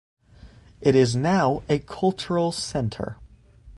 [0.81, 3.17] It is now a cultural centre.